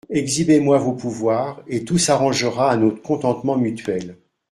Exhibez-moi 0.09 0.79
vos 0.79 0.93
pouvoirs, 0.93 1.61
et 1.67 1.83
tout 1.85 1.99
s'arrangera 1.99 2.71
à 2.71 2.75
notre 2.75 3.03
contentement 3.03 3.55
mutuel. 3.55 4.17